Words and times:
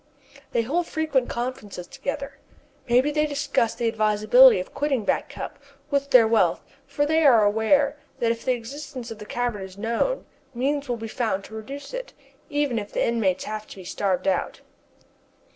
They 0.51 0.63
hold 0.63 0.87
frequent 0.87 1.29
conferences 1.29 1.85
together. 1.85 2.39
Maybe 2.89 3.11
they 3.11 3.27
discuss 3.27 3.75
the 3.75 3.87
advisability 3.87 4.59
of 4.59 4.73
quitting 4.73 5.05
Back 5.05 5.29
Cup 5.29 5.59
with 5.91 6.09
their 6.09 6.27
wealth, 6.27 6.63
for 6.87 7.05
they 7.05 7.23
are 7.23 7.45
aware 7.45 7.97
that 8.17 8.31
if 8.31 8.43
the 8.43 8.53
existence 8.53 9.11
of 9.11 9.19
the 9.19 9.27
cavern 9.27 9.61
is 9.61 9.77
known 9.77 10.25
means 10.55 10.89
will 10.89 10.97
be 10.97 11.07
found 11.07 11.43
to 11.43 11.53
reduce 11.53 11.93
it, 11.93 12.13
even 12.49 12.79
if 12.79 12.91
the 12.91 13.05
inmates 13.05 13.43
have 13.43 13.67
to 13.67 13.75
be 13.75 13.85
starved 13.85 14.27
out. 14.27 14.61